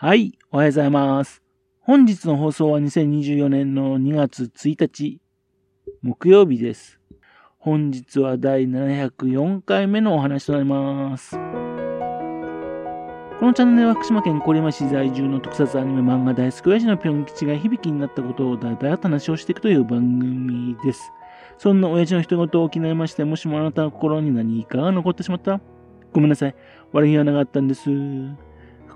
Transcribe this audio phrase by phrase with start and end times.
[0.00, 1.42] はい、おはようございます。
[1.80, 5.20] 本日の放送は2024年の2月1日、
[6.02, 7.00] 木曜日です。
[7.58, 11.32] 本日は第704回目のお話となります。
[11.34, 11.40] こ
[13.44, 21.12] のチャンネルは福島県郡山市在住の特撮アニメ漫画大好き親父のぴょん吉が響きになったことをだだだと話をしていくという番組です。
[21.56, 25.60] そんな親父の一言を気になりまして、もしもあなたの心に何かが残ってしまった
[26.12, 26.54] ごめんなさい。
[26.92, 27.90] 悪気はなかったんです。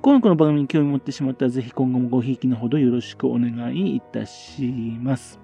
[0.02, 4.62] 今後の番組に興味を持ってしまったら、ぜひ今後もごひいきのほどよろしくお願いいたし
[5.00, 5.38] ます。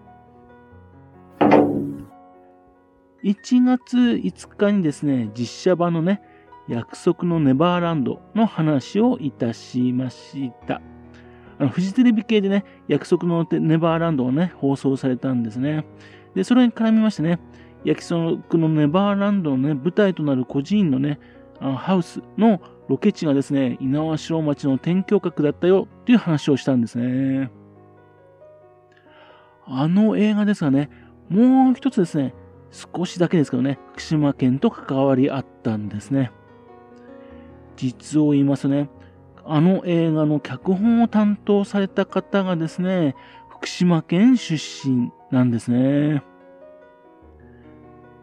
[3.23, 6.21] 1月5日にですね、実写版のね、
[6.67, 10.83] 約束のネバーランドの話をいたしました。
[11.61, 15.87] あの、フジテレビ系でね、約束のネバーランドをね、放送されたんですね。
[16.35, 17.39] で、それに絡みましてね、
[17.85, 21.21] 約束のネバーランドのね、舞台となる孤児院のね、
[21.61, 27.51] あのハウスのロケ地がですね、猪苗代町の天橋閣だったよっていう話をしたんですね。
[29.67, 30.89] あの映画ですがね、
[31.29, 32.35] もう一つですね、
[32.71, 36.33] 少しだけですけどね、福島県と関わりあったんですね。
[37.77, 38.89] 実を言いますとね、
[39.45, 43.15] あの映画の脚本を担当された方がですね、
[43.51, 46.23] 福島県出身なんですね。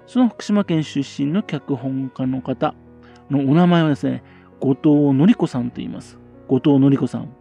[0.07, 2.73] その福島県出身の脚本家の方
[3.29, 4.23] のお名前はですね、
[4.59, 6.17] 後藤の子さんと言います。
[6.47, 7.35] 後藤の子さん。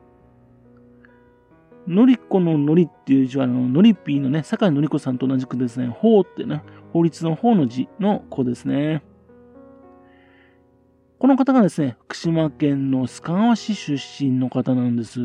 [1.87, 6.63] のりこののりっていう字は、あの、のりぴーのね、坂井のり子さんと同じくですね、法ってね、
[6.93, 9.03] 法律の法の字の子ですね。
[11.19, 15.21] この方がですね、福島県の須賀川市出身の方なんです。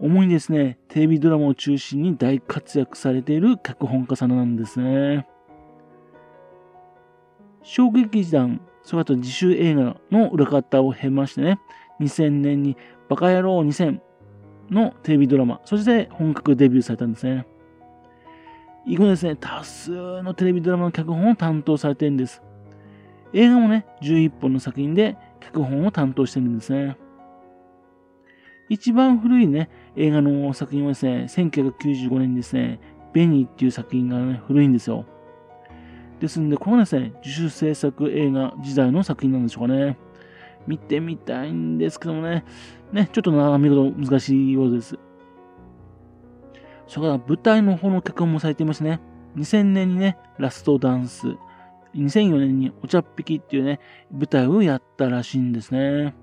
[0.00, 5.26] 主にですね、テレビドラマを中心に大活躍されている脚本家さんなんですね。
[7.62, 11.58] 小劇団それあと自主映画の裏方を経ましてね、
[12.00, 12.76] 2000年に
[13.08, 14.00] バカ野郎2000
[14.70, 17.46] のテレビドラマ、そして本格デビューされたんですね。
[18.86, 22.42] 以後ですね、多数のテレビドラマの脚本を担当されてるんです。
[23.32, 26.96] 映画もね、11本の作品で脚本を担当してるんですね。
[28.68, 32.80] 一番古いね、映画の作品はですね、1995年にですね、
[33.12, 35.06] ベニーっていう作品がね、古いんですよ。
[36.20, 39.98] ですんで、このですね、自主制作映画時代の作品なんでしょうかね。
[40.66, 42.44] 見てみたいんですけどもね、
[42.92, 44.98] ね、ちょっとな見事難しいようです。
[46.86, 49.00] それから舞台の方の脚本もされていますね。
[49.36, 51.26] 2000年にね、ラストダンス。
[51.94, 53.80] 2004年にお茶っ引きっていうね、
[54.12, 56.14] 舞台をやったらしいんですね。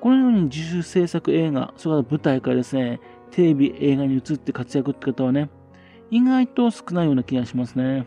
[0.00, 5.48] このように自主制作映画、それから舞台からですね、テレビ、映画に移って活躍って方はね、
[6.12, 8.06] 意外と少ないような気がしますね。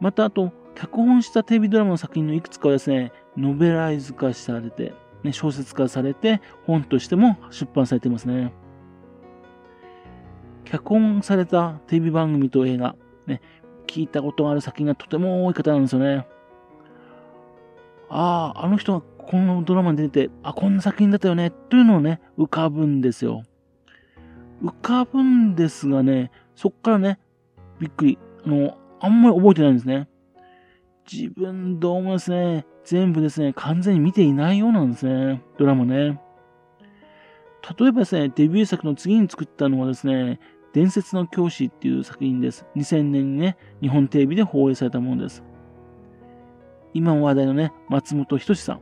[0.00, 4.92] また、あと、脚本したテレビドラマの作品のいくつかはですね、ノベライズ化されて、
[5.22, 8.52] ね、小説化されて、本としても出版されていますね。
[10.66, 13.40] 脚本されたテレビ番組と映画、ね、
[13.86, 16.26] 聞いたことがある作品がとても多い方なんですよね。
[18.10, 23.42] ああ、あの人がこのドラマに出てて、あ、こんな作品だったよね、というのをね、浮かぶんですよ。
[24.64, 27.18] 浮かぶんですがね、そっからね、
[27.78, 28.18] びっくり。
[28.46, 30.08] あの、あんまり覚えてないんですね。
[31.10, 35.42] 自分どうもですね、全部ですね、完全に見ていないようなんですね。
[35.58, 36.18] ドラマね。
[37.78, 40.40] 例えばですね、デビュー作の次に作ったのはですね、
[40.72, 42.64] 伝説の教師っていう作品です。
[42.74, 45.42] 2000年にね、日本テレビで放映されたものです。
[46.94, 48.80] 今話題のね、松本人志さん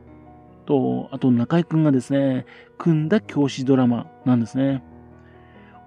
[0.65, 2.47] と、あと中井くんがですね、
[2.79, 4.85] 組んだ教師ドラマなんですね。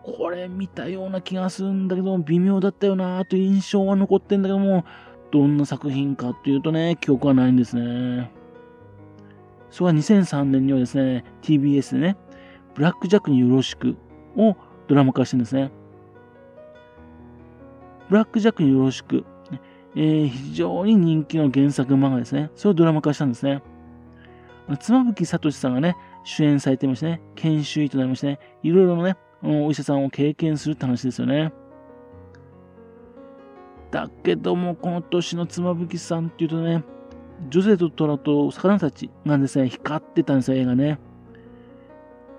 [0.06, 4.86] これ見たような気がするんだけど、微妙だったよなという印象は残ってんだけども、
[5.32, 8.32] どんな作品かっていうとね、記憶はないんですね。
[9.72, 12.18] それは2003年にはですね、TBS でね、
[12.76, 13.98] ブラックジャックによろしく
[14.38, 14.56] を
[14.88, 15.72] ドラマ化してるんですね。
[18.08, 19.26] ブラックジャックによろしく、
[19.96, 22.52] えー、非常に人気の原作漫画ですね。
[22.56, 23.64] それをドラマ化したんですね。
[24.80, 31.54] 妻夫木聡さんがね、主演されてましてね、研修医となりましてね、いろいろね、お医者さんを経験するって話ですよね。
[33.92, 36.84] だけども、この年の妻夫木さんっていうとね、
[37.50, 41.00] ジョゼとトラと魚たちがですね、光ってたんですよ、映画ね。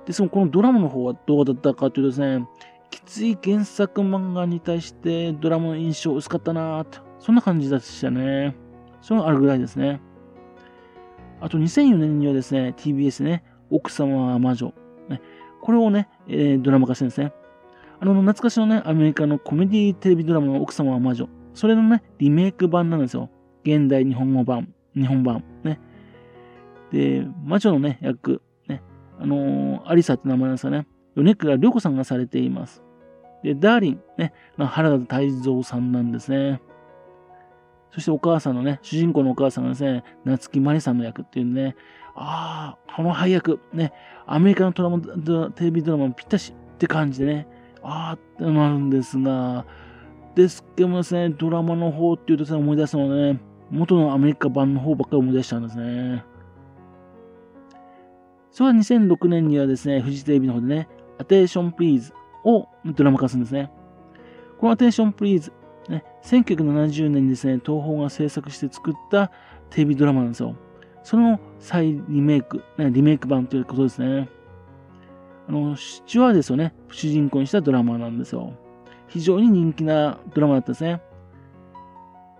[0.04, 2.46] ですも、このドラマの方はどうだったかというとですね、
[2.90, 8.56] きつい原作漫画に対してドラマの印象薄かったなーって、そんな感じでしたね。
[9.00, 10.00] それがあるぐらいですね。
[11.40, 14.72] あと2004年にはですね、TBS ね、奥様は魔女。
[15.66, 17.32] これをね、えー、ドラマ化してるんですね。
[17.98, 21.28] あの、懐かしのね、アメリカのコメディテレビドラマの奥様は魔女。
[21.54, 23.30] それのね、リメイク版なんですよ。
[23.64, 25.42] 現代日本語版、日本版。
[25.64, 25.80] ね。
[26.92, 28.80] で、魔女のね、役、ね、
[29.18, 30.86] あのー、アリサって名前なんですかね、
[31.16, 32.84] 米倉涼子さんがされています。
[33.42, 36.62] で、ダーリン、ね、原田泰造さんなんですね。
[37.96, 41.74] そしてお母さんのね、主人公のお母さんがですね、夏木マリさんの役っていうね、
[42.14, 43.90] ああ、この配役、ね、
[44.26, 47.48] アメリカのドラマテレビドラマもぴったしって感じでね、
[47.82, 49.64] ああってなるんですが、
[50.34, 53.40] ですけどもですね、ドラマの方っていうとですね、思い出すのはね、
[53.70, 56.22] 元のアメリカ版の方ばっかり思い出しちゃうんですね。
[58.50, 62.12] それは2006年にはですね、フジテレビの方でね、アテンションプリーズ
[62.44, 63.70] をドラマ化するんですね。
[64.58, 65.50] このアテンションプリーズ、
[65.90, 69.30] ね、1970年にですね、東宝が制作して作った
[69.70, 70.56] テレビドラマなんですよ。
[71.02, 74.28] その再リメイク、ね、リメイク版ということですね。
[75.48, 78.52] あの、シチュワーデスをね、主人公にしたドラマなんですよ。
[79.08, 81.00] 非常に人気なドラマだったですね。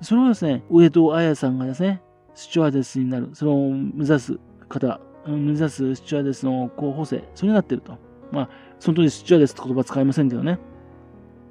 [0.02, 2.02] それをですね、上戸彩さんがですね、
[2.34, 4.38] スチュワーデスになる、それを目指す
[4.69, 7.96] 方、目指すスチュワーデスの候補生、それになってると。
[8.32, 8.48] まあ、
[8.78, 10.58] その当時スチュワーデスって言葉使いませんけどね。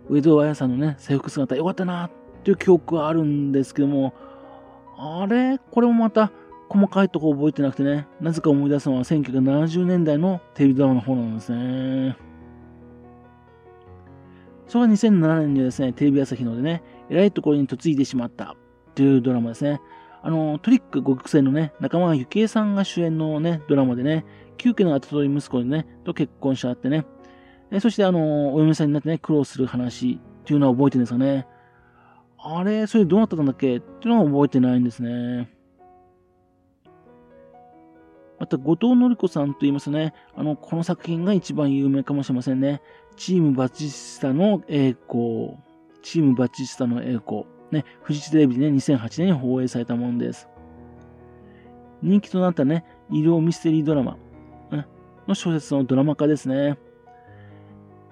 [0.10, 2.12] 上戸彩さんのね、制服姿、よかったなっ
[2.44, 4.14] ていう記憶はあるんですけども、
[4.98, 5.60] あれ？
[5.72, 6.32] これもまた、
[6.68, 12.18] 細かいとこ覚えてなくてね、なぜか思い出すのは1970年代のテレビドラマの方なんですね。
[14.68, 18.56] それが2007年にですね、テレビ朝日のでね、偉いところに嫁いでしまった
[18.96, 19.80] というドラマですね。
[20.24, 24.26] あの、トリック5曲線のね、仲間由紀恵さんが主演のね、ドラマでね、
[24.58, 27.06] 急家の後取り息子にね、と結婚しちゃってね、
[27.72, 31.48] えそしてあの、お嫁さんになってね、苦労する話っていうのは覚えてるんですかね？
[32.38, 33.78] あれ、それどうなったんだっけ？
[33.78, 35.50] っていうのは覚えてないんですね。
[38.38, 42.82] また、後藤紀子さんと言いますね、あの、この作品が一番有名かもしれませんね。
[43.16, 45.58] チームバチスタの栄光。
[46.04, 47.46] チームバチスタの栄光。
[47.72, 50.50] ね、フジテレビでね、2008年に放映されたものです。
[52.04, 54.18] 人気となったね、医療ミステリードラマ、
[54.72, 54.86] ね、
[55.28, 56.78] の小説のドラマ化ですね。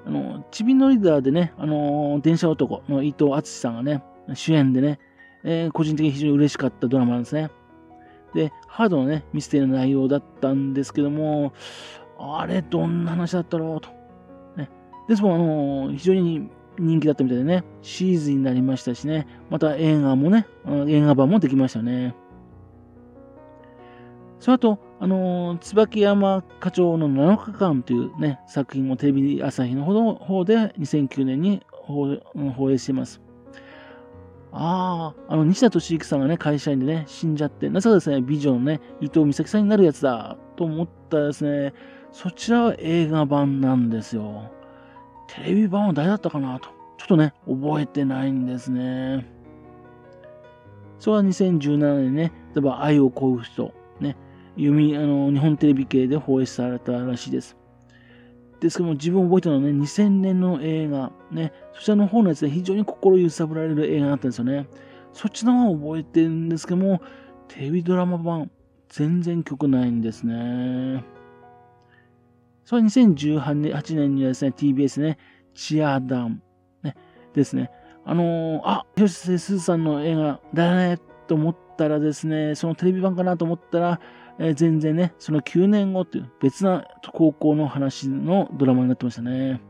[0.06, 4.04] あの、ちびのリーダーでね、あの、電車男の伊藤敦さんがね、
[4.34, 5.00] 主演でね、
[5.44, 7.50] えー、個人的に非常に嬉しかったドラマなんですね。
[8.34, 11.54] で、ハードのね、ミステリーの内容だったんですけども、
[12.18, 13.90] あれ、どんな話だったろうと。
[14.58, 14.70] ね、
[15.08, 20.48] ですも、あの非常に人気だったみたいでね、シーズンになりましたしね、また映画もね、
[20.88, 22.16] 映画版もできましたよね。
[24.40, 33.20] その後、あのー、椿山課長の7日間というね、作品もテレビ朝日の方で2009年に放映しています。
[34.54, 41.74] ああ、あの、西田敏行さんがね、会社員でね、死んじゃって、なぜかですね、美女のね、伊藤美咲さんになるやつだ、と思ったらですね、
[42.14, 44.52] そちらは映画版なんですよ。
[45.28, 46.70] テレビ版は誰だったかなと。
[46.98, 49.28] ちょっとね、覚えてないんですね。
[50.98, 53.74] それは2017年ね、例えば愛を乞う人、
[54.56, 57.58] 読み、あの、日本テレビ系で放映されたらしいです。
[58.60, 64.68] ですけども、自分覚えたのはね、2000年の映画、ね、そちらの方のやつで非常に心揺さぶられる映画だったんですよね。
[65.12, 67.02] そっちの方覚えてるんですけども、
[67.48, 68.50] テレビドラマ版、
[68.90, 71.04] 全然曲ないんですね。
[72.66, 75.18] それ2018年にはですね、TBS ね、
[75.54, 76.42] チアダン、
[76.84, 76.96] ね、
[77.34, 77.70] ですね。
[78.06, 84.00] あのー、あ、広瀬すずさんの映画だね、と思ったらですね、そのテレビ版かなと思ったら、
[84.40, 89.62] えー、全然ね、その9年後っていう別な高校の話のドラマになってましたね。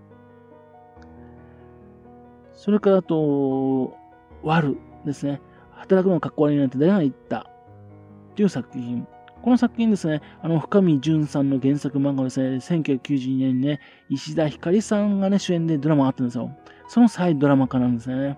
[2.54, 3.98] それからあと、
[4.42, 5.42] ワルですね。
[5.72, 9.06] 働くのかっこ悪いなんて誰が言ったっていう作品。
[9.42, 16.56] この作品ですね、あの、深見淳さんの原作漫画ですね、1992年にね、石田ひかりさんがね、主演でドラマがあったんですよ。
[16.88, 18.38] その再ドラマ化なんですね。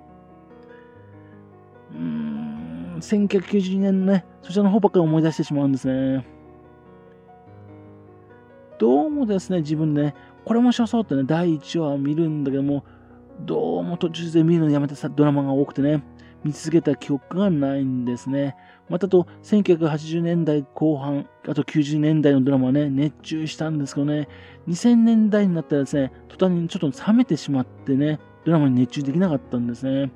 [1.93, 2.34] うん、
[2.99, 6.25] 1992年のね、そちらの方ばっかり思い出してしまうんですね。
[8.77, 12.83] どうもですね、自分でね、これ面白そうってね、第1話見るんだけども、
[13.41, 16.03] どうも途中で見るのやめてさ、ドラマが多くてね、
[16.43, 18.55] 見続けた記憶がないんですね。
[18.89, 24.27] またと、1980年代後半、あと90年代のドラマはね、熱中したんですけどね、
[24.67, 30.11] 2000年代になったらですね、途端にちょっと冷めてしまってね、ドラマに熱中できなかったんですね。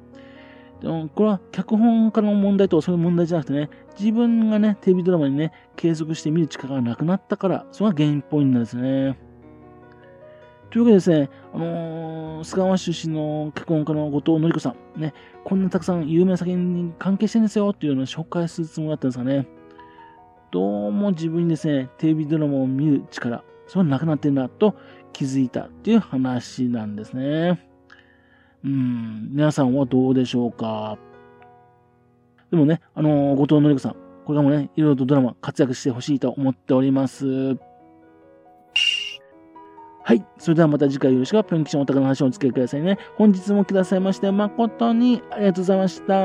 [0.81, 3.69] でもこれは脚本家の問題とかそういう問題じゃなくてね、
[3.99, 9.17] 自分がね、テレビドラマにね、継続して見る力がなくなったから、それが原因っぽいんですね。
[10.69, 19.47] というわけでですね、あのー、菅川出身の脚本家の後藤紀子さん、ね、こんなたくさん有名な作品に関係してるんですよっていうのを紹介するつもりだったんですかね。
[20.51, 24.75] どうも自分にですね、テレビドラマを見る力、それはなくなってるなと
[25.11, 27.68] 気づいたっていう話なんですね。
[28.63, 30.97] うん、皆さんはどうでしょうか？
[32.51, 33.91] でもね、あのー、後藤紀子さん、
[34.25, 37.55] これからもね、いろいろとドラマ活躍してほしいと思っております。
[40.03, 40.25] はい。
[40.39, 42.97] それではまた次回よろしくぴょん吉のお宝の話をお付き合いくださいね。
[43.15, 46.15] 本日もくださいまして誠にありがとうございました。